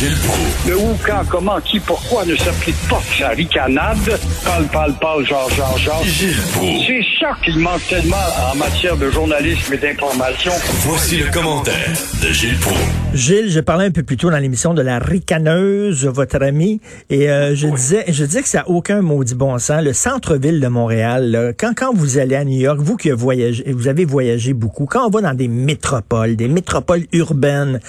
Gilles 0.00 0.16
Proulx. 0.16 0.66
Le 0.66 0.78
où, 0.78 0.96
quand, 1.06 1.22
comment, 1.28 1.60
qui, 1.60 1.78
pourquoi 1.78 2.24
ne 2.24 2.34
s'applique 2.34 2.88
pas 2.88 3.02
sa 3.18 3.28
ricanade? 3.28 4.18
Parle, 4.46 4.64
parle, 4.72 4.94
parle, 4.98 5.26
genre, 5.26 5.50
genre, 5.50 5.76
genre. 5.76 6.02
Gilles 6.02 6.40
Proulx. 6.54 6.86
C'est 6.86 7.02
ça 7.20 7.36
qu'il 7.44 7.58
manque 7.58 7.86
tellement 7.86 8.16
en 8.50 8.56
matière 8.56 8.96
de 8.96 9.10
journalisme 9.10 9.74
et 9.74 9.76
d'information. 9.76 10.52
Voici 10.86 11.18
le 11.18 11.30
commentaire 11.30 11.92
de 12.22 12.28
Gilles 12.32 12.56
Proulx. 12.60 12.80
Gilles, 13.12 13.50
je 13.50 13.60
parlais 13.60 13.84
un 13.84 13.90
peu 13.90 14.02
plus 14.02 14.16
tôt 14.16 14.30
dans 14.30 14.38
l'émission 14.38 14.72
de 14.72 14.80
la 14.80 15.00
ricaneuse, 15.00 16.06
votre 16.06 16.42
ami, 16.42 16.80
et 17.10 17.28
euh, 17.28 17.54
je 17.54 17.66
disais, 17.66 18.04
je 18.08 18.24
disais 18.24 18.40
que 18.40 18.48
ça 18.48 18.58
n'a 18.60 18.70
aucun 18.70 19.02
maudit 19.02 19.34
bon 19.34 19.58
sens. 19.58 19.82
Le 19.82 19.92
centre-ville 19.92 20.60
de 20.60 20.68
Montréal, 20.68 21.30
là, 21.30 21.52
quand 21.52 21.74
quand 21.76 21.92
vous 21.92 22.16
allez 22.16 22.36
à 22.36 22.44
New 22.44 22.58
York, 22.58 22.78
vous 22.80 22.96
qui 22.96 23.10
voyagez, 23.10 23.70
vous 23.70 23.88
avez 23.88 24.06
voyagé 24.06 24.54
beaucoup, 24.54 24.86
quand 24.86 25.06
on 25.06 25.10
va 25.10 25.20
dans 25.20 25.34
des 25.34 25.48
métropoles, 25.48 26.36
des 26.36 26.48
métropoles 26.48 27.02
urbaines, 27.12 27.80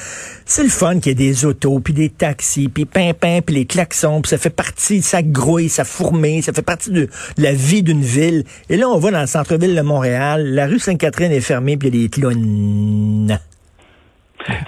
c'est 0.46 0.64
le 0.64 0.70
fun 0.70 1.00
qu'il 1.00 1.08
y 1.08 1.12
ait 1.12 1.30
des 1.30 1.46
autos, 1.46 1.80
puis 1.80 1.94
des 1.94 2.01
taxis, 2.10 2.70
puis 2.70 2.86
pimpin, 2.86 3.40
puis 3.46 3.56
les 3.56 3.66
klaxons, 3.66 4.22
puis 4.22 4.30
ça 4.30 4.38
fait 4.38 4.56
partie, 4.56 5.02
ça 5.02 5.22
grouille, 5.22 5.70
ça 5.70 5.84
fourmille, 5.84 6.42
ça 6.42 6.54
fait 6.54 6.66
partie 6.66 6.92
de, 6.92 7.06
de 7.06 7.44
la 7.44 7.54
vie 7.54 7.84
d'une 7.84 8.02
ville. 8.02 8.44
Et 8.70 8.78
là, 8.78 8.88
on 8.90 8.98
va 8.98 9.12
dans 9.12 9.22
le 9.22 9.28
centre-ville 9.28 9.76
de 9.76 9.82
Montréal, 9.82 10.44
la 10.46 10.68
rue 10.68 10.80
Sainte-Catherine 10.80 11.32
est 11.32 11.42
fermée, 11.42 11.78
puis 11.78 11.90
il 11.90 11.96
y 11.96 12.00
a 12.00 12.04
des 12.04 12.10
clowns. 12.10 13.38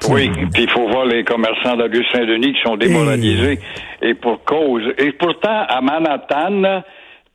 Oui, 0.09 0.29
puis 0.53 0.63
il 0.63 0.69
faut 0.69 0.87
voir 0.87 1.05
les 1.05 1.23
commerçants 1.23 1.75
de 1.75 1.83
la 1.83 1.89
rue 1.89 2.05
Saint-Denis 2.11 2.53
qui 2.53 2.61
sont 2.61 2.77
démoralisés 2.77 3.59
et 4.01 4.13
pour 4.13 4.43
cause. 4.43 4.83
Et 4.97 5.11
pourtant, 5.13 5.65
à 5.67 5.81
Manhattan, 5.81 6.83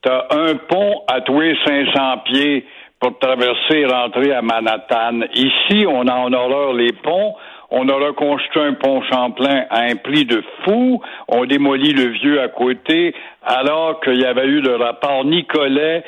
t'as 0.02 0.26
un 0.30 0.54
pont 0.68 1.02
à 1.08 1.20
tous 1.22 1.40
les 1.40 1.56
500 1.66 2.18
pieds 2.26 2.64
pour 3.00 3.18
traverser 3.18 3.78
et 3.78 3.86
rentrer 3.86 4.32
à 4.32 4.42
Manhattan. 4.42 5.20
Ici, 5.34 5.86
on 5.88 6.06
a 6.06 6.14
en 6.14 6.32
horreur 6.32 6.72
les 6.74 6.92
ponts. 6.92 7.34
On 7.70 7.86
a 7.88 7.92
reconstruit 7.92 8.62
un 8.62 8.72
pont 8.72 9.02
Champlain 9.02 9.64
à 9.68 9.82
un 9.82 9.96
prix 9.96 10.24
de 10.24 10.42
fou. 10.64 11.02
On 11.28 11.44
démolit 11.44 11.92
le 11.92 12.08
vieux 12.08 12.40
à 12.40 12.48
côté, 12.48 13.14
alors 13.42 14.00
qu'il 14.00 14.18
y 14.18 14.24
avait 14.24 14.46
eu 14.46 14.60
le 14.60 14.76
rapport 14.76 15.24
Nicolet 15.24 16.02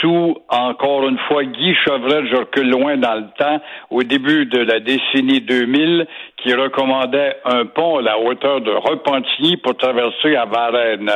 sous, 0.00 0.36
encore 0.48 1.08
une 1.08 1.18
fois, 1.28 1.44
Guy 1.44 1.74
Chevrel, 1.84 2.28
je 2.30 2.36
recule 2.36 2.70
loin 2.70 2.96
dans 2.96 3.14
le 3.14 3.26
temps, 3.38 3.60
au 3.90 4.02
début 4.02 4.46
de 4.46 4.58
la 4.58 4.80
décennie 4.80 5.40
2000, 5.40 6.06
qui 6.36 6.54
recommandait 6.54 7.36
un 7.44 7.64
pont 7.66 7.98
à 7.98 8.02
la 8.02 8.18
hauteur 8.18 8.60
de 8.60 8.70
Repentigny 8.70 9.56
pour 9.56 9.76
traverser 9.76 10.36
à 10.36 10.44
Varennes. 10.44 11.12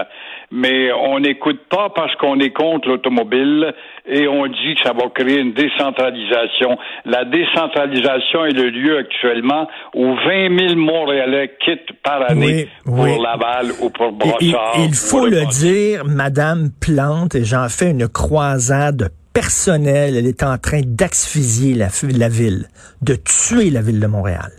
Mais 0.51 0.91
on 0.93 1.20
n'écoute 1.20 1.61
pas 1.69 1.91
parce 1.91 2.15
qu'on 2.17 2.39
est 2.41 2.51
contre 2.51 2.89
l'automobile 2.89 3.73
et 4.06 4.27
on 4.28 4.47
dit 4.47 4.75
que 4.77 4.83
ça 4.83 4.92
va 4.92 5.08
créer 5.14 5.41
une 5.41 5.53
décentralisation. 5.53 6.77
La 7.05 7.25
décentralisation 7.25 8.45
est 8.47 8.53
le 8.53 8.70
lieu 8.70 8.98
actuellement 8.98 9.69
où 9.95 10.14
20 10.14 10.69
000 10.69 10.77
Montréalais 10.77 11.53
quittent 11.64 11.92
par 12.03 12.28
année 12.30 12.69
Oui, 12.86 12.95
pour 12.95 13.05
oui. 13.05 13.19
Laval 13.23 13.67
ou 13.80 13.91
pour 13.91 14.12
Brossard. 14.12 14.75
et 14.78 14.84
il 14.84 14.95
faut 14.95 15.27
le 15.27 15.47
dire, 15.47 16.05
Madame 16.05 16.70
Plante, 16.80 17.34
et 17.34 17.45
j'en 17.45 17.69
fais 17.69 17.91
une 17.91 18.08
croisade 18.08 19.11
personnelle, 19.33 20.17
elle 20.17 20.27
est 20.27 20.42
en 20.42 20.58
train 20.58 20.80
d'asphyxier 20.84 21.75
la, 21.75 21.89
la 22.19 22.28
ville, 22.28 22.67
de 23.03 23.14
tuer 23.14 23.70
la 23.70 23.80
ville 23.80 24.00
de 24.00 24.06
Montréal. 24.06 24.50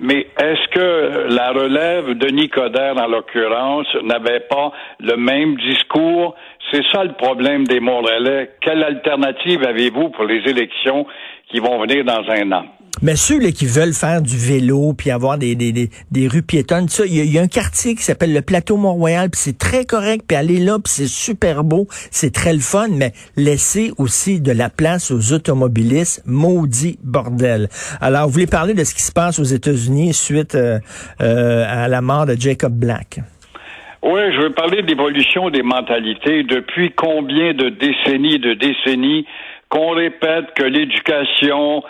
Mais 0.00 0.26
est-ce 0.38 0.68
que 0.68 1.28
la 1.34 1.52
relève 1.52 2.14
de 2.14 2.28
Nicodère, 2.28 2.96
en 2.96 3.06
l'occurrence, 3.06 3.86
n'avait 4.02 4.40
pas 4.40 4.72
le 4.98 5.16
même 5.16 5.56
discours? 5.56 6.34
C'est 6.70 6.84
ça 6.90 7.04
le 7.04 7.12
problème 7.12 7.64
des 7.64 7.80
Montréalais. 7.80 8.52
Quelle 8.62 8.82
alternative 8.82 9.62
avez-vous 9.66 10.08
pour 10.08 10.24
les 10.24 10.42
élections 10.48 11.06
qui 11.48 11.58
vont 11.58 11.78
venir 11.80 12.04
dans 12.04 12.24
un 12.30 12.52
an? 12.52 12.79
Mais 13.02 13.16
ceux 13.16 13.38
là, 13.40 13.50
qui 13.50 13.66
veulent 13.66 13.94
faire 13.94 14.20
du 14.20 14.36
vélo 14.36 14.92
puis 14.92 15.10
avoir 15.10 15.38
des, 15.38 15.54
des, 15.54 15.72
des, 15.72 15.88
des 16.10 16.28
rues 16.28 16.42
piétonnes, 16.42 16.86
il 17.06 17.32
y, 17.32 17.38
a- 17.38 17.42
un 17.42 17.48
quartier 17.48 17.94
qui 17.94 18.02
s'appelle 18.02 18.34
le 18.34 18.42
Plateau 18.42 18.76
Mont-Royal, 18.76 19.30
puis 19.30 19.40
c'est 19.42 19.56
très 19.56 19.86
correct, 19.86 20.24
puis 20.28 20.36
aller 20.36 20.58
là, 20.58 20.74
puis 20.78 20.92
c'est 20.92 21.06
super 21.08 21.64
beau, 21.64 21.86
c'est 22.10 22.32
très 22.32 22.52
le 22.52 22.58
fun, 22.60 22.88
mais 22.90 23.12
laissez 23.36 23.92
aussi 23.96 24.40
de 24.40 24.52
la 24.52 24.68
place 24.68 25.10
aux 25.10 25.32
automobilistes, 25.32 26.22
maudit 26.26 26.98
bordel. 27.02 27.68
Alors, 28.00 28.26
vous 28.26 28.32
voulez 28.34 28.46
parler 28.46 28.74
de 28.74 28.84
ce 28.84 28.94
qui 28.94 29.02
se 29.02 29.12
passe 29.12 29.38
aux 29.38 29.44
États-Unis 29.44 30.12
suite 30.12 30.54
euh, 30.54 30.78
euh, 31.22 31.64
à 31.66 31.88
la 31.88 32.02
mort 32.02 32.26
de 32.26 32.36
Jacob 32.38 32.74
Black? 32.74 33.20
Oui, 34.02 34.20
je 34.34 34.40
veux 34.42 34.52
parler 34.52 34.80
de 34.82 34.86
l'évolution 34.86 35.50
des 35.50 35.62
mentalités. 35.62 36.42
Depuis 36.42 36.90
combien 36.96 37.52
de 37.52 37.68
décennies, 37.68 38.38
de 38.38 38.54
décennies, 38.54 39.26
qu'on 39.70 39.90
répète 39.90 40.52
que 40.54 40.64
l'éducation, 40.64 41.82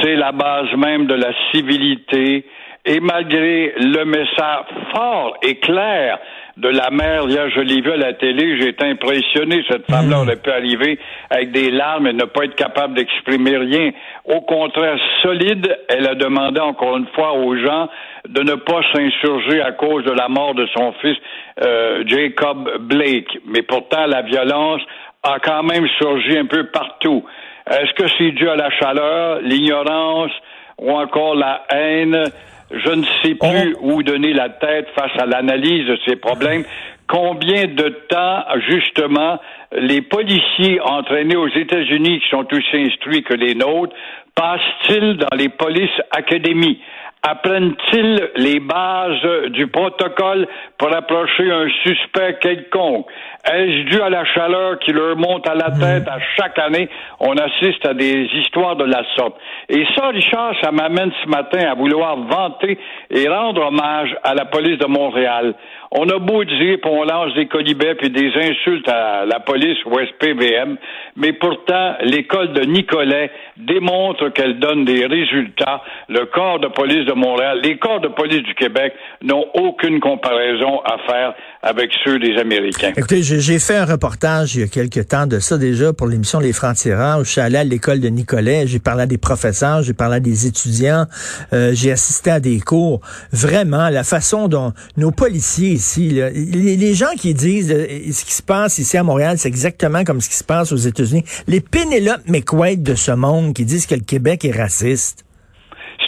c'est 0.00 0.14
la 0.14 0.32
base 0.32 0.72
même 0.76 1.06
de 1.06 1.14
la 1.14 1.32
civilité, 1.52 2.46
et 2.86 3.00
malgré 3.00 3.72
le 3.78 4.04
message 4.04 4.66
fort 4.94 5.38
et 5.42 5.56
clair 5.56 6.18
de 6.58 6.68
la 6.68 6.90
mère, 6.90 7.26
hier, 7.26 7.48
je 7.50 7.60
l'ai 7.60 7.80
vu 7.80 7.90
à 7.90 7.96
la 7.96 8.12
télé, 8.12 8.60
j'ai 8.60 8.68
été 8.68 8.84
impressionné, 8.84 9.64
cette 9.68 9.90
femme-là 9.90 10.20
aurait 10.20 10.36
pu 10.36 10.50
arriver 10.50 10.98
avec 11.30 11.50
des 11.50 11.70
larmes 11.70 12.06
et 12.06 12.12
ne 12.12 12.26
pas 12.26 12.44
être 12.44 12.54
capable 12.54 12.94
d'exprimer 12.94 13.56
rien. 13.56 13.90
Au 14.26 14.42
contraire, 14.42 14.98
solide, 15.22 15.66
elle 15.88 16.06
a 16.06 16.14
demandé 16.14 16.60
encore 16.60 16.98
une 16.98 17.08
fois 17.14 17.32
aux 17.32 17.56
gens 17.56 17.88
de 18.28 18.42
ne 18.42 18.54
pas 18.54 18.82
s'insurger 18.94 19.62
à 19.62 19.72
cause 19.72 20.04
de 20.04 20.12
la 20.12 20.28
mort 20.28 20.54
de 20.54 20.66
son 20.76 20.92
fils 21.00 21.16
euh, 21.64 22.04
Jacob 22.06 22.70
Blake. 22.80 23.38
Mais 23.46 23.62
pourtant, 23.62 24.06
la 24.06 24.22
violence 24.22 24.82
a 25.24 25.38
quand 25.40 25.62
même 25.62 25.88
surgi 25.98 26.36
un 26.38 26.46
peu 26.46 26.64
partout. 26.66 27.24
Est-ce 27.68 27.92
que 27.94 28.08
c'est 28.18 28.32
dû 28.32 28.48
à 28.48 28.56
la 28.56 28.70
chaleur, 28.70 29.40
l'ignorance 29.40 30.32
ou 30.78 30.90
encore 30.92 31.34
la 31.34 31.64
haine? 31.70 32.24
Je 32.70 32.90
ne 32.90 33.04
sais 33.22 33.34
plus 33.34 33.76
où 33.80 34.02
donner 34.02 34.32
la 34.32 34.50
tête 34.50 34.88
face 34.94 35.12
à 35.18 35.26
l'analyse 35.26 35.86
de 35.86 35.98
ces 36.06 36.16
problèmes. 36.16 36.64
Combien 37.06 37.66
de 37.66 37.88
temps, 38.08 38.44
justement, 38.68 39.38
les 39.72 40.02
policiers 40.02 40.80
entraînés 40.80 41.36
aux 41.36 41.48
États-Unis, 41.48 42.20
qui 42.20 42.28
sont 42.28 42.46
aussi 42.52 42.76
instruits 42.76 43.22
que 43.22 43.34
les 43.34 43.54
nôtres, 43.54 43.94
passent-ils 44.34 45.16
dans 45.16 45.36
les 45.36 45.48
polices 45.48 46.00
académies? 46.10 46.80
Apprennent-ils 47.26 48.30
les 48.36 48.60
bases 48.60 49.50
du 49.52 49.66
protocole 49.68 50.46
pour 50.76 50.94
approcher 50.94 51.50
un 51.50 51.66
suspect 51.82 52.36
quelconque? 52.38 53.06
Est-ce 53.50 53.84
dû 53.88 54.00
à 54.02 54.10
la 54.10 54.26
chaleur 54.26 54.78
qui 54.80 54.92
leur 54.92 55.16
monte 55.16 55.48
à 55.48 55.54
la 55.54 55.70
tête 55.70 56.06
à 56.06 56.18
chaque 56.36 56.58
année? 56.58 56.86
On 57.20 57.32
assiste 57.32 57.86
à 57.86 57.94
des 57.94 58.28
histoires 58.34 58.76
de 58.76 58.84
la 58.84 59.02
sorte. 59.16 59.36
Et 59.70 59.86
ça, 59.94 60.08
Richard, 60.08 60.52
ça 60.62 60.70
m'amène 60.70 61.12
ce 61.22 61.28
matin 61.30 61.66
à 61.70 61.74
vouloir 61.74 62.16
vanter 62.16 62.78
et 63.10 63.26
rendre 63.26 63.68
hommage 63.68 64.14
à 64.22 64.34
la 64.34 64.44
police 64.44 64.78
de 64.78 64.86
Montréal. 64.86 65.54
On 65.96 66.08
a 66.08 66.18
beau 66.18 66.44
dire, 66.44 66.78
puis 66.82 66.90
on 66.90 67.04
lance 67.04 67.32
des 67.34 67.46
colibets 67.46 67.94
puis 67.94 68.10
des 68.10 68.32
insultes 68.36 68.88
à 68.88 69.24
la 69.24 69.40
police 69.40 69.78
ou 69.86 69.98
SPVM, 69.98 70.76
mais 71.16 71.32
pourtant, 71.32 71.94
l'école 72.02 72.52
de 72.52 72.62
Nicolet 72.62 73.30
démontre 73.56 74.30
qu'elle 74.30 74.58
donne 74.58 74.84
des 74.84 75.06
résultats. 75.06 75.82
Le 76.08 76.26
corps 76.26 76.58
de 76.58 76.66
police 76.66 77.06
de 77.06 77.13
Les 77.62 77.78
corps 77.78 78.00
de 78.00 78.08
police 78.08 78.42
du 78.42 78.54
Québec 78.54 78.92
n'ont 79.22 79.44
aucune 79.54 80.00
comparaison 80.00 80.80
à 80.84 80.98
faire 81.06 81.34
avec 81.62 81.90
ceux 82.04 82.18
des 82.18 82.36
Américains. 82.36 82.92
Écoutez, 82.96 83.22
j'ai 83.22 83.58
fait 83.58 83.76
un 83.76 83.84
reportage 83.84 84.54
il 84.56 84.60
y 84.60 84.64
a 84.64 84.66
quelques 84.66 85.08
temps 85.08 85.26
de 85.26 85.38
ça 85.38 85.56
déjà 85.56 85.92
pour 85.92 86.06
l'émission 86.06 86.40
Les 86.40 86.52
Francs-Tireurs. 86.52 87.24
Je 87.24 87.30
suis 87.30 87.40
allé 87.40 87.56
à 87.56 87.64
l'école 87.64 88.00
de 88.00 88.08
Nicolet, 88.08 88.66
j'ai 88.66 88.78
parlé 88.78 89.02
à 89.02 89.06
des 89.06 89.18
professeurs, 89.18 89.82
j'ai 89.82 89.94
parlé 89.94 90.16
à 90.16 90.20
des 90.20 90.46
étudiants, 90.46 91.06
euh, 91.52 91.70
j'ai 91.72 91.92
assisté 91.92 92.30
à 92.30 92.40
des 92.40 92.60
cours. 92.60 93.00
Vraiment, 93.32 93.88
la 93.88 94.04
façon 94.04 94.48
dont 94.48 94.72
nos 94.96 95.10
policiers 95.10 95.70
ici, 95.70 96.20
les 96.34 96.94
gens 96.94 97.14
qui 97.16 97.34
disent 97.34 97.72
euh, 97.72 97.86
ce 98.12 98.24
qui 98.24 98.32
se 98.32 98.42
passe 98.42 98.78
ici 98.78 98.96
à 98.96 99.02
Montréal, 99.02 99.38
c'est 99.38 99.48
exactement 99.48 100.04
comme 100.04 100.20
ce 100.20 100.28
qui 100.28 100.36
se 100.36 100.44
passe 100.44 100.72
aux 100.72 100.76
États-Unis. 100.76 101.24
Les 101.46 101.60
Pénélope 101.60 102.22
McQuaid 102.26 102.82
de 102.82 102.94
ce 102.94 103.12
monde 103.12 103.54
qui 103.54 103.64
disent 103.64 103.86
que 103.86 103.94
le 103.94 104.02
Québec 104.02 104.44
est 104.44 104.56
raciste. 104.56 105.24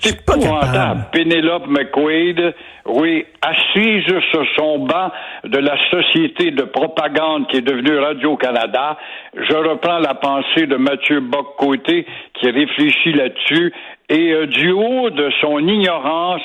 C'est 0.00 0.20
épouvantable. 0.20 1.06
Pénélope 1.12 1.66
McQuaid, 1.66 2.54
oui, 2.86 3.24
assise 3.42 4.04
sur 4.30 4.44
son 4.56 4.80
banc 4.80 5.10
de 5.44 5.58
la 5.58 5.76
société 5.90 6.50
de 6.50 6.62
propagande 6.62 7.48
qui 7.48 7.58
est 7.58 7.62
devenue 7.62 7.98
Radio-Canada, 7.98 8.96
je 9.34 9.54
reprends 9.54 9.98
la 9.98 10.14
pensée 10.14 10.66
de 10.66 10.76
Mathieu 10.76 11.20
Bock-Côté 11.20 12.06
qui 12.34 12.50
réfléchit 12.50 13.12
là-dessus. 13.12 13.72
Et 14.08 14.32
euh, 14.32 14.46
du 14.46 14.70
haut 14.70 15.10
de 15.10 15.30
son 15.40 15.58
ignorance, 15.66 16.42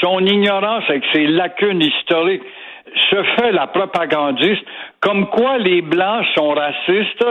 son 0.00 0.20
ignorance 0.20 0.84
avec 0.88 1.02
ses 1.12 1.26
lacunes 1.26 1.82
historiques, 1.82 2.42
se 3.10 3.22
fait 3.36 3.52
la 3.52 3.66
propagandiste 3.66 4.64
comme 5.00 5.26
quoi 5.30 5.58
les 5.58 5.82
blancs 5.82 6.26
sont 6.34 6.50
racistes 6.50 7.24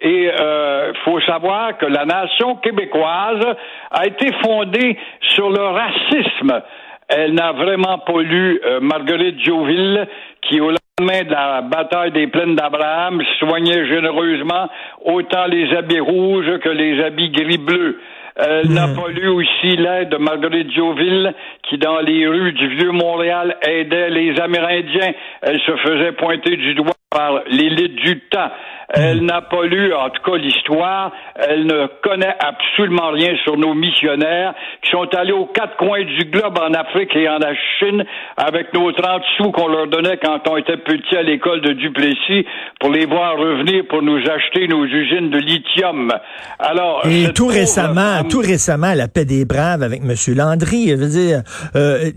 et 0.00 0.30
euh, 0.30 0.92
faut 1.04 1.20
savoir 1.20 1.78
que 1.78 1.86
la 1.86 2.04
nation 2.04 2.56
québécoise 2.56 3.44
a 3.90 4.06
été 4.06 4.30
fondée 4.42 4.96
sur 5.20 5.50
le 5.50 5.62
racisme. 5.62 6.62
Elle 7.08 7.34
n'a 7.34 7.52
vraiment 7.52 7.98
pas 7.98 8.20
lu 8.20 8.60
euh, 8.64 8.80
Marguerite 8.80 9.42
Jouville 9.44 10.06
qui 10.42 10.60
au 10.60 10.70
lendemain 10.70 11.24
de 11.24 11.30
la 11.30 11.62
bataille 11.62 12.12
des 12.12 12.26
plaines 12.26 12.54
d'Abraham 12.54 13.22
soignait 13.38 13.86
généreusement 13.86 14.68
autant 15.04 15.46
les 15.46 15.74
habits 15.74 16.00
rouges 16.00 16.58
que 16.58 16.68
les 16.68 17.02
habits 17.02 17.30
gris-bleus. 17.30 18.00
Elle 18.36 18.72
n'a 18.72 18.88
pas 18.88 19.08
lu 19.08 19.28
aussi 19.28 19.76
l'aide 19.76 20.08
de 20.08 20.16
Marguerite 20.16 20.66
Dioville, 20.68 21.32
qui 21.68 21.78
dans 21.78 22.00
les 22.00 22.26
rues 22.26 22.52
du 22.52 22.68
vieux 22.76 22.90
Montréal 22.90 23.56
aidait 23.62 24.10
les 24.10 24.40
Amérindiens. 24.40 25.12
Elle 25.42 25.60
se 25.60 25.76
faisait 25.76 26.12
pointer 26.12 26.56
du 26.56 26.74
doigt 26.74 26.94
par 27.14 27.44
l'élite 27.46 27.94
du 27.94 28.20
temps. 28.28 28.50
Elle 28.90 29.24
n'a 29.24 29.40
pas 29.40 29.64
lu, 29.64 29.94
en 29.94 30.10
tout 30.10 30.30
cas, 30.30 30.36
l'histoire. 30.36 31.10
Elle 31.36 31.66
ne 31.66 31.86
connaît 32.02 32.34
absolument 32.38 33.10
rien 33.10 33.34
sur 33.42 33.56
nos 33.56 33.74
missionnaires 33.74 34.54
qui 34.82 34.90
sont 34.90 35.08
allés 35.16 35.32
aux 35.32 35.46
quatre 35.46 35.76
coins 35.76 36.04
du 36.04 36.24
globe 36.26 36.58
en 36.58 36.72
Afrique 36.74 37.14
et 37.16 37.28
en 37.28 37.38
Chine 37.78 38.04
avec 38.36 38.72
nos 38.74 38.92
30 38.92 39.22
sous 39.36 39.50
qu'on 39.52 39.68
leur 39.68 39.86
donnait 39.86 40.18
quand 40.22 40.38
on 40.48 40.56
était 40.56 40.76
petits 40.76 41.16
à 41.16 41.22
l'école 41.22 41.60
de 41.62 41.72
Duplessis 41.72 42.46
pour 42.80 42.90
les 42.90 43.06
voir 43.06 43.36
revenir 43.36 43.84
pour 43.88 44.02
nous 44.02 44.18
acheter 44.18 44.68
nos 44.68 44.84
usines 44.84 45.30
de 45.30 45.38
lithium. 45.38 46.12
Alors, 46.58 47.02
et 47.06 47.32
tout 47.32 47.46
récemment, 47.46 48.22
tout 48.28 48.40
récemment, 48.40 48.92
la 48.94 49.08
paix 49.08 49.24
des 49.24 49.44
braves 49.44 49.82
avec 49.82 50.02
M. 50.02 50.14
Landry, 50.36 50.90
je 50.90 50.94
veux 50.94 51.08
dire, 51.08 51.42
euh, 51.74 52.10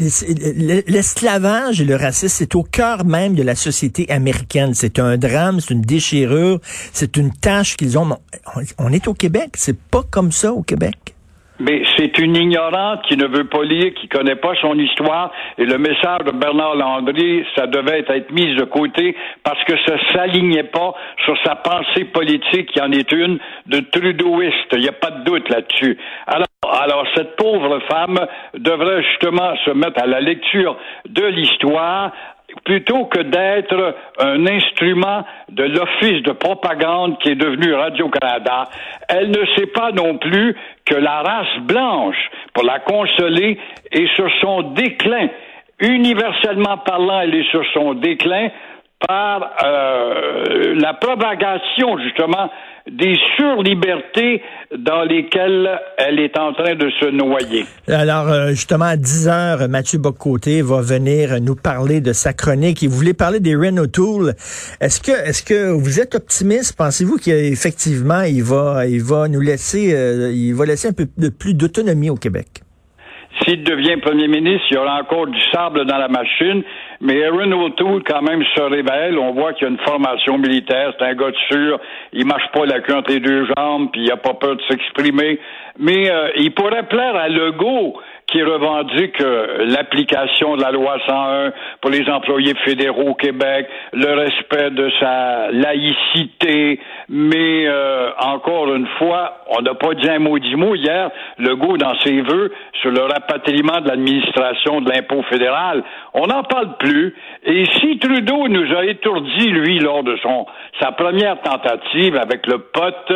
l'esclavage 0.88 1.82
et 1.82 1.86
le 1.86 1.96
racisme, 1.96 2.28
c'est 2.28 2.56
au 2.56 2.64
cœur 2.64 3.06
même 3.06 3.36
de 3.36 3.44
la 3.44 3.56
société 3.56 4.06
américaine. 4.10 4.74
C'est 4.74 4.87
un 5.00 5.18
drame, 5.18 5.60
c'est 5.60 5.74
une 5.74 5.82
déchirure, 5.82 6.60
c'est 6.64 7.18
une 7.18 7.32
tâche 7.32 7.78
qu'ils 7.78 7.98
ont. 7.98 8.18
On 8.80 8.92
est 8.92 9.08
au 9.08 9.14
Québec, 9.14 9.52
c'est 9.56 9.80
pas 9.80 10.02
comme 10.10 10.32
ça 10.32 10.54
au 10.54 10.64
Québec. 10.64 11.16
Mais 11.60 11.82
c'est 11.98 12.20
une 12.20 12.36
ignorante 12.36 13.02
qui 13.08 13.18
ne 13.18 13.26
veut 13.26 13.46
pas 13.46 13.64
lire, 13.64 13.92
qui 13.96 14.08
connaît 14.08 14.36
pas 14.36 14.54
son 14.62 14.78
histoire. 14.78 15.32
Et 15.58 15.66
le 15.66 15.78
message 15.80 16.20
de 16.26 16.32
Bernard 16.32 16.76
Landry, 16.76 17.44
ça 17.56 17.66
devait 17.66 18.06
être 18.08 18.32
mis 18.32 18.56
de 18.56 18.64
côté 18.66 19.16
parce 19.44 19.64
que 19.64 19.74
ça 19.88 19.96
s'alignait 20.14 20.66
pas 20.66 20.94
sur 21.26 21.36
sa 21.44 21.56
pensée 21.56 22.06
politique, 22.06 22.72
qui 22.72 22.82
en 22.82 22.92
est 22.92 23.12
une, 23.12 23.40
de 23.66 23.80
trudeauiste. 23.80 24.68
Il 24.74 24.82
n'y 24.82 24.90
a 24.90 24.94
pas 24.94 25.10
de 25.10 25.24
doute 25.24 25.50
là-dessus. 25.50 25.98
Alors, 26.28 26.48
alors, 26.70 27.06
cette 27.16 27.36
pauvre 27.38 27.80
femme 27.90 28.20
devrait 28.56 29.02
justement 29.04 29.56
se 29.66 29.72
mettre 29.72 30.02
à 30.02 30.06
la 30.06 30.20
lecture 30.20 30.78
de 31.08 31.24
l'histoire 31.24 32.12
plutôt 32.64 33.06
que 33.06 33.22
d'être 33.22 33.96
un 34.20 34.46
instrument 34.46 35.24
de 35.50 35.64
l'office 35.64 36.24
de 36.24 36.32
propagande 36.32 37.18
qui 37.20 37.30
est 37.30 37.36
devenu 37.36 37.74
Radio-Canada, 37.74 38.66
elle 39.10 39.30
ne 39.32 39.46
sait 39.56 39.68
pas 39.68 39.92
non 39.92 40.18
plus 40.18 40.56
que 40.86 40.96
la 40.96 41.22
race 41.22 41.60
blanche, 41.62 42.30
pour 42.54 42.64
la 42.64 42.80
consoler, 42.80 43.58
est 43.92 44.16
sur 44.16 44.30
son 44.42 44.62
déclin. 44.74 45.28
Universellement 45.80 46.78
parlant, 46.80 47.22
elle 47.22 47.36
est 47.36 47.50
sur 47.52 47.64
son 47.74 47.94
déclin 47.94 48.50
par 49.06 49.52
euh, 49.64 50.74
la 50.76 50.94
propagation 50.94 51.98
justement 52.00 52.50
des 52.90 53.18
surlibertés 53.36 54.42
dans 54.78 55.04
lesquelles 55.04 55.70
elle 55.98 56.20
est 56.20 56.38
en 56.38 56.54
train 56.54 56.76
de 56.76 56.90
se 57.00 57.06
noyer. 57.12 57.66
Alors 57.88 58.30
euh, 58.30 58.50
justement 58.50 58.86
à 58.86 58.96
10 58.96 59.28
heures, 59.28 59.70
Mathieu 59.70 60.00
Boccoté 60.00 60.62
va 60.62 60.82
venir 60.82 61.40
nous 61.42 61.56
parler 61.56 62.02
de 62.02 62.14
sa 62.14 62.34
chronique. 62.34 62.82
Il 62.82 62.90
voulait 62.90 63.14
parler 63.14 63.40
des 63.40 63.56
Renault 63.56 63.88
Tool. 63.88 64.34
Est-ce 64.80 65.02
que 65.02 65.12
est-ce 65.12 65.44
que 65.44 65.72
vous 65.72 66.00
êtes 66.00 66.16
optimiste? 66.16 66.76
Pensez-vous 66.78 67.18
qu'effectivement 67.18 68.22
il 68.22 68.44
va 68.44 68.88
il 68.88 69.04
va 69.04 69.28
nous 69.28 69.42
laisser 69.42 69.94
euh, 69.94 70.32
il 70.34 70.54
va 70.54 70.66
laisser 70.66 70.88
un 70.88 70.94
peu 70.94 71.06
plus 71.30 71.54
d'autonomie 71.54 72.10
au 72.10 72.16
Québec? 72.16 72.48
S'il 73.42 73.64
devient 73.64 73.98
premier 73.98 74.28
ministre, 74.28 74.66
il 74.72 74.76
y 74.76 74.78
aura 74.78 75.00
encore 75.02 75.28
du 75.28 75.42
sable 75.52 75.86
dans 75.86 75.98
la 75.98 76.08
machine, 76.08 76.64
mais 77.02 77.24
Aaron 77.26 77.52
O'Toole, 77.52 78.04
quand 78.04 78.22
même, 78.22 78.44
se 78.56 78.62
révèle. 78.62 79.18
On 79.18 79.34
voit 79.34 79.54
qu'il 79.54 79.68
y 79.68 79.70
a 79.70 79.72
une 79.72 79.80
formation 79.80 80.38
militaire, 80.38 80.94
c'est 80.98 81.06
un 81.06 81.14
gars 81.14 81.32
de 81.32 81.38
sûr, 81.52 81.80
il 82.14 82.26
marche 82.26 82.50
pas 82.54 82.66
la 82.66 82.80
queue 82.80 82.96
entre 82.96 83.12
les 83.12 83.20
deux 83.20 83.46
jambes, 83.58 83.90
puis 83.92 84.04
il 84.04 84.12
a 84.12 84.18
pas 84.18 84.34
peur 84.34 84.56
de 84.56 84.62
s'exprimer. 84.70 85.40
Mais 85.80 86.10
euh, 86.10 86.30
il 86.38 86.54
pourrait 86.54 86.88
plaire 86.88 87.16
à 87.16 87.30
Legault, 87.30 88.00
qui 88.28 88.44
revendique 88.44 89.20
l'application 89.20 90.58
de 90.58 90.62
la 90.62 90.72
loi 90.72 90.98
101 91.08 91.54
pour 91.82 91.92
les 91.92 92.10
employés 92.10 92.54
fédéraux 92.66 93.10
au 93.10 93.14
Québec, 93.14 93.68
le 93.94 94.14
respect 94.14 94.70
de 94.72 94.92
sa 95.00 95.52
laïcité, 95.52 96.80
mais 97.10 97.68
euh, 97.68 98.10
encore 98.20 98.74
une 98.74 98.88
fois, 98.98 99.46
on 99.48 99.62
n'a 99.62 99.74
pas 99.76 99.94
dit 99.94 100.10
un 100.10 100.20
mot 100.20 100.38
dix 100.40 100.56
mots 100.56 100.76
hier, 100.76 101.10
Legault 101.38 101.78
dans 101.78 101.98
ses 102.02 102.22
vœux 102.22 102.52
sur 102.82 102.92
le 102.92 103.02
rapatriement 103.02 103.80
de 103.80 103.88
l'administration 103.88 104.82
de 104.82 104.92
l'impôt 104.92 105.24
fédéral. 105.24 105.84
On 106.14 106.28
n'en 106.28 106.44
parle 106.44 106.78
plus. 106.78 107.16
Et 107.46 107.64
si 107.80 107.98
Trudeau 108.00 108.48
nous 108.50 108.76
a 108.76 108.86
étourdi, 108.86 109.48
lui, 109.48 109.80
lors 109.80 110.04
de 110.04 110.18
son 110.18 110.46
sa 110.82 110.92
première 110.92 111.42
tentative 111.42 112.18
avec 112.18 112.46
le 112.46 112.60
pote, 112.60 113.14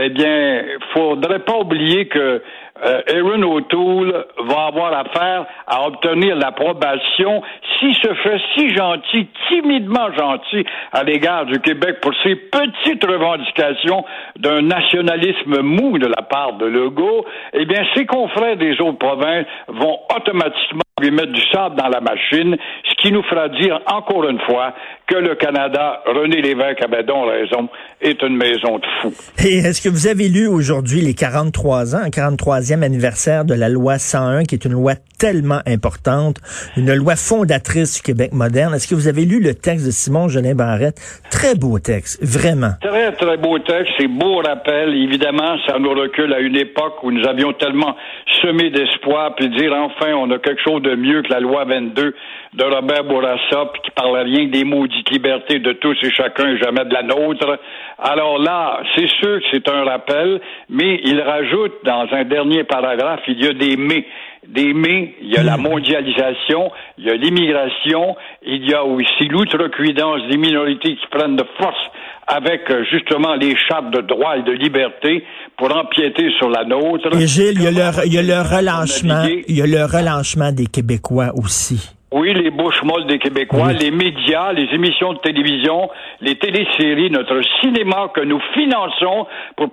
eh 0.00 0.08
bien, 0.08 0.62
faudrait 0.94 1.40
pas 1.40 1.58
oublier 1.58 2.06
que 2.06 2.42
euh, 2.82 3.02
Aaron 3.08 3.42
O'Toole 3.42 4.26
va 4.48 4.66
avoir 4.66 4.92
affaire 4.92 5.46
à 5.66 5.86
obtenir 5.86 6.34
l'approbation 6.34 7.40
s'il 7.78 7.94
se 7.94 8.12
fait 8.14 8.40
si 8.54 8.74
gentil, 8.74 9.28
timidement 9.48 10.12
gentil 10.18 10.64
à 10.92 11.04
l'égard 11.04 11.46
du 11.46 11.60
Québec 11.60 12.00
pour 12.00 12.12
ses 12.24 12.34
petites 12.34 13.04
revendications 13.04 14.04
d'un 14.36 14.62
nationalisme 14.62 15.60
mou 15.62 15.98
de 15.98 16.06
la 16.06 16.22
part 16.22 16.54
de 16.54 16.66
Legault, 16.66 17.24
eh 17.52 17.64
bien, 17.64 17.84
ses 17.94 18.06
confrères 18.06 18.56
des 18.56 18.80
autres 18.80 18.98
provinces 18.98 19.46
vont 19.68 20.00
automatiquement 20.14 20.82
lui 21.00 21.10
mettre 21.10 21.32
du 21.32 21.42
sable 21.52 21.76
dans 21.76 21.88
la 21.88 22.00
machine, 22.00 22.56
ce 22.88 22.94
qui 22.96 23.12
nous 23.12 23.22
fera 23.24 23.48
dire 23.48 23.80
encore 23.86 24.28
une 24.28 24.40
fois 24.40 24.74
que 25.06 25.16
le 25.16 25.34
Canada, 25.34 26.02
René 26.06 26.40
Lévesque 26.40 26.82
avait 26.82 27.02
donc 27.02 27.28
raison, 27.28 27.68
est 28.00 28.22
une 28.22 28.36
maison 28.36 28.78
de 28.78 28.86
fous. 29.00 29.14
Et 29.44 29.58
est-ce 29.58 29.82
que 29.82 29.88
vous 29.88 30.06
avez 30.06 30.28
lu 30.28 30.46
aujourd'hui 30.46 31.00
les 31.00 31.14
43 31.14 31.94
ans, 31.94 32.08
43e 32.08 32.82
anniversaire 32.82 33.44
de 33.44 33.54
la 33.54 33.68
loi 33.68 33.98
101, 33.98 34.44
qui 34.44 34.54
est 34.54 34.64
une 34.64 34.72
loi 34.72 34.94
tellement 35.18 35.60
importante, 35.66 36.36
une 36.76 36.94
loi 36.94 37.16
fondatrice 37.16 37.96
du 37.96 38.02
Québec 38.02 38.32
moderne? 38.32 38.74
Est-ce 38.74 38.88
que 38.88 38.94
vous 38.94 39.08
avez 39.08 39.24
lu 39.24 39.42
le 39.42 39.54
texte 39.54 39.86
de 39.86 39.90
Simon 39.90 40.28
Genin 40.28 40.54
Barrette? 40.54 41.00
Très 41.30 41.54
beau 41.54 41.78
texte, 41.78 42.24
vraiment. 42.24 42.72
Très, 42.80 43.12
très 43.12 43.36
beau 43.36 43.58
texte. 43.58 43.92
C'est 43.98 44.08
beau 44.08 44.38
rappel. 44.38 44.94
Évidemment, 44.94 45.56
ça 45.66 45.78
nous 45.78 45.90
recule 45.90 46.32
à 46.32 46.40
une 46.40 46.56
époque 46.56 47.02
où 47.02 47.10
nous 47.10 47.26
avions 47.26 47.52
tellement 47.52 47.94
semé 48.42 48.70
d'espoir, 48.70 49.34
puis 49.34 49.48
dire 49.50 49.72
enfin, 49.74 50.12
on 50.14 50.30
a 50.30 50.38
quelque 50.38 50.62
chose 50.62 50.82
de 50.82 50.94
mieux 50.94 51.22
que 51.22 51.32
la 51.32 51.40
loi 51.40 51.64
22 51.64 52.14
de 52.54 52.64
Robert 52.64 53.04
Bourassa, 53.04 53.70
puis 53.72 53.82
qui 53.82 53.90
parlait 53.90 54.22
rien 54.22 54.46
que 54.46 54.52
des 54.52 54.64
libertés 55.10 55.58
de 55.58 55.72
tous 55.72 55.96
et 56.02 56.10
chacun 56.10 56.56
jamais 56.56 56.84
de 56.84 56.92
la 56.92 57.02
nôtre. 57.02 57.58
Alors 57.98 58.38
là, 58.38 58.80
c'est 58.94 59.08
sûr 59.08 59.40
que 59.40 59.44
c'est 59.50 59.68
un 59.68 59.84
rappel, 59.84 60.40
mais 60.68 61.00
il 61.04 61.20
rajoute 61.20 61.72
dans 61.84 62.06
un 62.12 62.24
dernier 62.24 62.64
paragraphe, 62.64 63.20
il 63.28 63.42
y 63.42 63.46
a 63.46 63.52
des 63.52 63.76
mais 63.76 64.06
des 64.48 64.74
mais, 64.74 65.14
il 65.22 65.32
y 65.32 65.36
a 65.36 65.42
la 65.42 65.56
mondialisation, 65.56 66.70
il 66.98 67.04
y 67.04 67.10
a 67.10 67.14
l'immigration, 67.14 68.16
il 68.46 68.68
y 68.68 68.74
a 68.74 68.84
aussi 68.84 69.24
l'outrecuidance 69.28 70.20
des 70.30 70.36
minorités 70.36 70.96
qui 70.96 71.06
prennent 71.10 71.36
de 71.36 71.46
force 71.58 71.90
avec 72.26 72.70
euh, 72.70 72.84
justement 72.90 73.34
les 73.34 73.54
chartes 73.56 73.90
de 73.90 74.00
droit 74.00 74.36
et 74.38 74.42
de 74.42 74.52
liberté 74.52 75.24
pour 75.56 75.74
empiéter 75.74 76.30
sur 76.38 76.48
la 76.48 76.64
nôtre. 76.64 77.14
Et 77.18 77.26
Gilles, 77.26 77.54
il 77.56 77.62
y 77.62 77.66
a 77.66 77.70
le, 77.70 78.06
il 78.06 78.14
y 78.14 78.18
a 78.18 78.22
le 78.22 78.40
relâchement, 78.40 79.24
il 79.46 79.56
y 79.56 79.62
a 79.62 79.66
le 79.66 79.84
relâchement 79.84 80.52
des 80.52 80.66
Québécois 80.66 81.32
aussi. 81.34 81.93
Oui, 82.16 82.32
les 82.32 82.50
bouches 82.50 82.80
molles 82.84 83.06
des 83.06 83.18
Québécois, 83.18 83.72
les 83.72 83.90
médias, 83.90 84.52
les 84.52 84.72
émissions 84.72 85.14
de 85.14 85.18
télévision, 85.18 85.90
les 86.20 86.36
téléséries, 86.36 87.10
notre 87.10 87.40
cinéma 87.60 88.08
que 88.14 88.20
nous 88.20 88.38
finançons 88.54 89.26
pour 89.56 89.70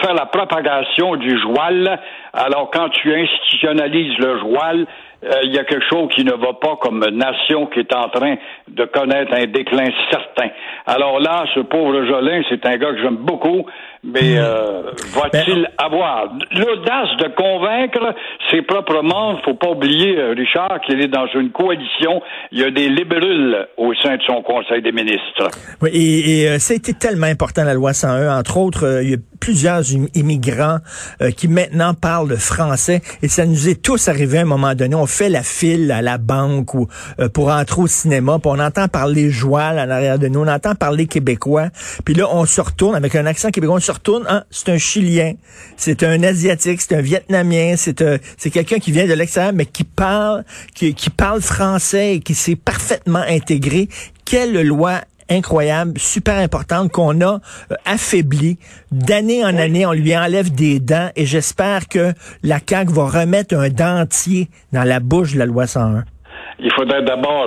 faire 0.00 0.14
la 0.14 0.26
propagation 0.26 1.16
du 1.16 1.36
joual. 1.40 2.00
Alors, 2.32 2.70
quand 2.70 2.90
tu 2.90 3.12
institutionnalises 3.12 4.16
le 4.18 4.38
joual, 4.38 4.82
euh, 4.82 5.09
il 5.22 5.54
y 5.54 5.58
a 5.58 5.64
quelque 5.64 5.84
chose 5.88 6.08
qui 6.14 6.24
ne 6.24 6.32
va 6.32 6.54
pas 6.54 6.76
comme 6.80 7.04
nation 7.12 7.66
qui 7.66 7.80
est 7.80 7.94
en 7.94 8.08
train 8.08 8.36
de 8.68 8.84
connaître 8.86 9.32
un 9.34 9.46
déclin 9.46 9.88
certain. 10.10 10.48
Alors 10.86 11.20
là, 11.20 11.44
ce 11.54 11.60
pauvre 11.60 12.04
Jolin, 12.06 12.42
c'est 12.48 12.64
un 12.66 12.76
gars 12.76 12.92
que 12.92 13.02
j'aime 13.02 13.16
beaucoup, 13.16 13.66
mais 14.02 14.34
hmm. 14.34 14.38
euh, 14.38 14.82
va-t-il 15.14 15.62
ben, 15.62 15.68
avoir 15.78 16.32
l'audace 16.52 17.16
de 17.18 17.28
convaincre 17.34 18.14
ses 18.50 18.62
propres 18.62 19.02
membres? 19.02 19.40
Faut 19.44 19.54
pas 19.54 19.70
oublier, 19.70 20.16
euh, 20.18 20.34
Richard, 20.36 20.80
qu'il 20.86 21.00
est 21.00 21.08
dans 21.08 21.26
une 21.34 21.50
coalition. 21.50 22.22
Il 22.52 22.60
y 22.60 22.64
a 22.64 22.70
des 22.70 22.88
libérules 22.88 23.68
au 23.76 23.92
sein 23.94 24.16
de 24.16 24.22
son 24.22 24.42
Conseil 24.42 24.80
des 24.82 24.92
ministres. 24.92 25.48
Oui, 25.82 25.90
et, 25.92 26.42
et 26.44 26.58
ça 26.58 26.72
a 26.72 26.76
été 26.76 26.94
tellement 26.94 27.26
important, 27.26 27.64
la 27.64 27.74
loi 27.74 27.92
101. 27.92 28.38
Entre 28.38 28.56
autres, 28.56 29.00
il 29.02 29.10
y 29.10 29.14
a 29.14 29.18
plusieurs 29.40 29.82
immigrants 30.14 30.78
qui 31.36 31.48
maintenant 31.48 31.94
parlent 31.94 32.36
français. 32.36 33.02
Et 33.22 33.28
ça 33.28 33.46
nous 33.46 33.68
est 33.68 33.80
tous 33.82 34.08
arrivé 34.08 34.38
à 34.38 34.42
un 34.42 34.44
moment 34.46 34.74
donné. 34.74 34.94
On 34.94 35.06
fait 35.06 35.28
la 35.28 35.42
file 35.42 35.90
à 35.92 36.02
la 36.02 36.18
banque 36.18 36.74
ou 36.74 36.88
euh, 37.18 37.28
pour 37.28 37.48
entrer 37.48 37.82
au 37.82 37.86
cinéma, 37.86 38.38
puis 38.38 38.50
on 38.52 38.58
entend 38.58 38.88
parler 38.88 39.30
joual 39.30 39.78
en 39.78 39.90
arrière 39.90 40.18
de 40.18 40.28
nous, 40.28 40.40
on 40.40 40.48
entend 40.48 40.74
parler 40.74 41.06
québécois, 41.06 41.68
puis 42.04 42.14
là 42.14 42.26
on 42.30 42.44
se 42.46 42.60
retourne 42.60 42.94
avec 42.94 43.14
un 43.14 43.26
accent 43.26 43.50
québécois, 43.50 43.76
on 43.76 43.80
se 43.80 43.92
retourne, 43.92 44.24
hein, 44.28 44.44
c'est 44.50 44.68
un 44.70 44.78
Chilien, 44.78 45.34
c'est 45.76 46.02
un 46.02 46.22
asiatique, 46.22 46.80
c'est 46.80 46.94
un 46.94 47.00
Vietnamien, 47.00 47.74
c'est 47.76 48.02
euh, 48.02 48.18
c'est 48.36 48.50
quelqu'un 48.50 48.78
qui 48.78 48.92
vient 48.92 49.06
de 49.06 49.12
l'extérieur 49.12 49.52
mais 49.54 49.66
qui 49.66 49.84
parle 49.84 50.44
qui, 50.74 50.94
qui 50.94 51.10
parle 51.10 51.40
français 51.40 52.16
et 52.16 52.20
qui 52.20 52.34
s'est 52.34 52.56
parfaitement 52.56 53.24
intégré. 53.26 53.88
Quelle 54.24 54.60
loi 54.62 55.00
incroyable, 55.30 55.98
super 55.98 56.36
importante 56.36 56.90
qu'on 56.90 57.20
a 57.20 57.34
euh, 57.34 57.74
affaiblie. 57.84 58.58
D'année 58.90 59.44
en 59.44 59.56
année, 59.56 59.86
on 59.86 59.92
lui 59.92 60.16
enlève 60.16 60.52
des 60.52 60.80
dents 60.80 61.10
et 61.16 61.26
j'espère 61.26 61.88
que 61.88 62.12
la 62.42 62.58
CAQ 62.58 62.92
va 62.92 63.04
remettre 63.04 63.56
un 63.56 63.68
dentier 63.68 64.48
dans 64.72 64.84
la 64.84 65.00
bouche 65.00 65.34
de 65.34 65.38
la 65.38 65.46
loi 65.46 65.66
101 65.66 66.04
il 66.62 66.70
faudrait 66.72 67.02
d'abord 67.02 67.46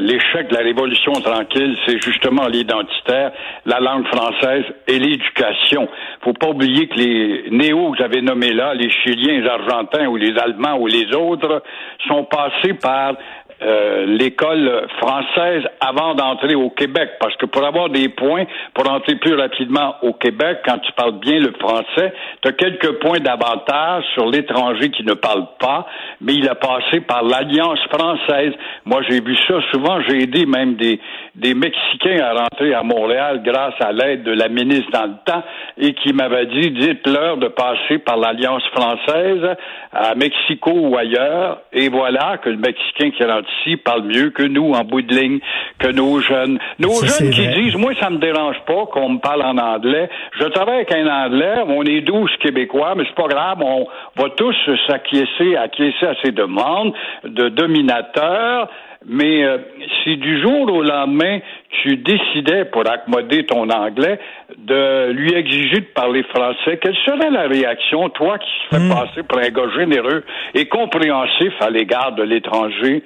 l'échec 0.00 0.48
de 0.48 0.54
la 0.54 0.62
révolution 0.62 1.12
tranquille, 1.12 1.76
c'est 1.86 2.02
justement 2.02 2.46
l'identitaire, 2.46 3.32
la 3.64 3.80
langue 3.80 4.06
française 4.06 4.64
et 4.86 4.98
l'éducation. 4.98 5.88
Faut 6.22 6.34
pas 6.34 6.48
oublier 6.48 6.86
que 6.88 6.98
les 6.98 7.50
néos 7.50 7.92
que 7.92 7.98
vous 7.98 8.04
avez 8.04 8.20
nommés 8.20 8.52
là, 8.52 8.74
les 8.74 8.90
Chiliens, 8.90 9.40
les 9.40 9.48
Argentins 9.48 10.06
ou 10.06 10.16
les 10.16 10.36
Allemands 10.38 10.78
ou 10.78 10.86
les 10.86 11.06
autres, 11.14 11.62
sont 12.06 12.24
passés 12.24 12.74
par 12.74 13.14
euh, 13.62 14.06
l'école 14.06 14.86
française 14.98 15.62
avant 15.80 16.14
d'entrer 16.14 16.54
au 16.54 16.70
Québec, 16.70 17.10
parce 17.20 17.36
que 17.36 17.46
pour 17.46 17.64
avoir 17.64 17.90
des 17.90 18.08
points, 18.08 18.44
pour 18.74 18.90
entrer 18.90 19.16
plus 19.16 19.34
rapidement 19.34 19.96
au 20.02 20.14
Québec, 20.14 20.60
quand 20.64 20.78
tu 20.78 20.92
parles 20.92 21.18
bien 21.18 21.38
le 21.38 21.52
français, 21.58 22.12
tu 22.42 22.48
as 22.48 22.52
quelques 22.52 22.98
points 23.00 23.20
d'avantage 23.20 24.04
sur 24.14 24.26
l'étranger 24.30 24.90
qui 24.90 25.04
ne 25.04 25.14
parle 25.14 25.44
pas, 25.58 25.86
mais 26.20 26.34
il 26.34 26.48
a 26.48 26.54
passé 26.54 27.00
par 27.00 27.22
l'Alliance 27.22 27.80
française. 27.92 28.52
Moi, 28.84 29.02
j'ai 29.08 29.20
vu 29.20 29.36
ça 29.46 29.60
souvent, 29.72 30.00
j'ai 30.08 30.22
aidé 30.22 30.46
même 30.46 30.74
des, 30.76 31.00
des 31.34 31.54
Mexicains 31.54 32.18
à 32.22 32.32
rentrer 32.32 32.72
à 32.72 32.82
Montréal 32.82 33.42
grâce 33.44 33.74
à 33.80 33.92
l'aide 33.92 34.22
de 34.22 34.32
la 34.32 34.48
ministre 34.48 34.90
dans 34.92 35.06
le 35.06 35.16
temps 35.24 35.42
et 35.76 35.92
qui 35.94 36.12
m'avait 36.12 36.46
dit, 36.46 36.70
dites-leur 36.70 37.36
de 37.36 37.48
passer 37.48 37.98
par 37.98 38.16
l'Alliance 38.16 38.64
française 38.72 39.56
à 39.92 40.14
Mexico 40.14 40.70
ou 40.72 40.96
ailleurs, 40.96 41.58
et 41.72 41.88
voilà 41.88 42.38
que 42.38 42.48
le 42.48 42.56
Mexicain 42.56 43.10
qui 43.10 43.24
rentre 43.24 43.49
ici 43.58 43.76
parle 43.76 44.02
mieux 44.04 44.30
que 44.30 44.42
nous 44.42 44.72
en 44.72 44.84
bout 44.84 45.02
de 45.02 45.14
ligne, 45.14 45.40
que 45.78 45.88
nos 45.88 46.20
jeunes. 46.20 46.58
Nos 46.78 47.04
jeunes 47.04 47.30
qui 47.30 47.46
disent, 47.48 47.76
moi, 47.76 47.92
ça 48.00 48.10
me 48.10 48.18
dérange 48.18 48.56
pas 48.66 48.86
qu'on 48.86 49.10
me 49.10 49.18
parle 49.18 49.42
en 49.42 49.56
anglais. 49.58 50.08
Je 50.38 50.44
travaille 50.44 50.76
avec 50.76 50.92
un 50.92 51.06
anglais, 51.06 51.54
on 51.66 51.84
est 51.84 52.00
douze 52.00 52.30
Québécois, 52.40 52.94
mais 52.96 53.04
c'est 53.06 53.22
pas 53.22 53.28
grave, 53.28 53.58
on 53.62 53.86
va 54.16 54.30
tous 54.30 54.56
s'acquiescer, 54.86 55.56
acquiescer 55.56 56.06
à 56.06 56.14
ces 56.22 56.32
demandes 56.32 56.92
de 57.24 57.48
dominateurs. 57.48 58.68
Mais 59.06 59.44
euh, 59.44 59.56
si 60.02 60.18
du 60.18 60.42
jour 60.42 60.70
au 60.70 60.82
lendemain, 60.82 61.38
tu 61.82 61.96
décidais, 61.96 62.66
pour 62.66 62.82
accommoder 62.88 63.46
ton 63.46 63.70
anglais, 63.70 64.18
de 64.58 65.10
lui 65.12 65.32
exiger 65.32 65.80
de 65.80 65.86
parler 65.94 66.22
français, 66.24 66.78
quelle 66.82 66.96
serait 67.06 67.30
la 67.30 67.48
réaction, 67.48 68.10
toi 68.10 68.38
qui 68.38 68.50
se 68.50 68.76
fais 68.76 68.82
hmm. 68.82 68.90
passer 68.90 69.22
pour 69.22 69.38
un 69.38 69.48
gars 69.48 69.70
généreux 69.78 70.22
et 70.54 70.66
compréhensif 70.66 71.52
à 71.60 71.70
l'égard 71.70 72.12
de 72.12 72.24
l'étranger? 72.24 73.02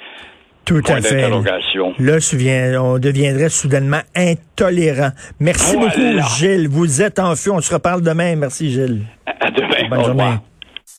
Tout 0.65 0.83
à 0.89 1.01
fait. 1.01 1.29
Là, 1.29 2.83
on 2.83 2.99
deviendrait 2.99 3.49
soudainement 3.49 4.01
intolérant. 4.17 5.11
Merci 5.41 5.77
beaucoup, 5.77 6.35
Gilles. 6.37 6.69
Vous 6.69 7.03
êtes 7.03 7.19
en 7.19 7.37
feu. 7.37 7.53
On 7.53 7.61
se 7.61 7.73
reparle 7.73 8.03
demain. 8.03 8.37
Merci, 8.37 8.71
Gilles. 8.71 9.03
À 9.27 9.51
demain. 9.51 9.89
Bonne 9.91 10.05
journée. 10.05 10.39